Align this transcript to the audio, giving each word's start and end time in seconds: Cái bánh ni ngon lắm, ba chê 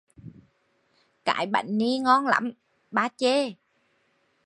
Cái 1.25 1.45
bánh 1.45 1.77
ni 1.77 1.97
ngon 1.99 2.25
lắm, 2.27 2.51
ba 2.91 3.07
chê 3.17 3.51